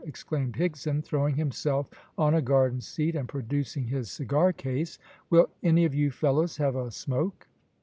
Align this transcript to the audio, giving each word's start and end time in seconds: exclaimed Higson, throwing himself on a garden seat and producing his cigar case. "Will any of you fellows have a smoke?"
exclaimed 0.03 0.55
Higson, 0.55 1.03
throwing 1.03 1.35
himself 1.35 1.87
on 2.17 2.33
a 2.33 2.41
garden 2.41 2.81
seat 2.81 3.15
and 3.15 3.29
producing 3.29 3.85
his 3.85 4.09
cigar 4.09 4.51
case. 4.51 4.97
"Will 5.29 5.51
any 5.61 5.85
of 5.85 5.93
you 5.93 6.09
fellows 6.09 6.57
have 6.57 6.75
a 6.75 6.89
smoke?" 6.89 7.47